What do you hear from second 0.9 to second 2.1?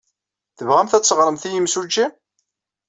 ad teɣremt i yimsujji?